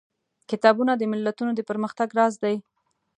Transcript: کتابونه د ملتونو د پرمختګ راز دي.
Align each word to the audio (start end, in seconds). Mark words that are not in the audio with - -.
کتابونه 0.49 0.91
د 0.97 1.03
ملتونو 1.11 1.51
د 1.55 1.61
پرمختګ 1.69 2.09
راز 2.19 2.33
دي. 2.43 2.55